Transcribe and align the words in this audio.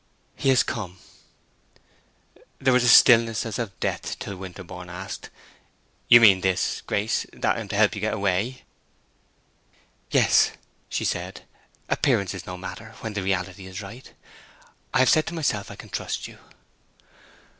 "He 0.35 0.49
has 0.49 0.63
come." 0.63 0.97
There 2.57 2.73
was 2.73 2.83
a 2.83 2.89
stillness 2.89 3.45
as 3.45 3.59
of 3.59 3.79
death, 3.79 4.17
till 4.17 4.35
Winterborne 4.35 4.89
asked, 4.89 5.29
"You 6.07 6.19
mean 6.19 6.41
this, 6.41 6.81
Grace—that 6.87 7.55
I 7.55 7.59
am 7.59 7.67
to 7.67 7.75
help 7.75 7.91
you 7.93 8.01
to 8.01 8.07
get 8.07 8.13
away?" 8.15 8.63
"Yes," 10.09 10.53
said 10.89 11.41
she. 11.41 11.43
"Appearance 11.87 12.33
is 12.33 12.47
no 12.47 12.57
matter, 12.57 12.95
when 13.01 13.13
the 13.13 13.21
reality 13.21 13.67
is 13.67 13.83
right. 13.83 14.11
I 14.91 14.97
have 14.97 15.09
said 15.09 15.27
to 15.27 15.35
myself 15.35 15.69
I 15.69 15.75
can 15.75 15.89
trust 15.89 16.27
you." 16.27 16.39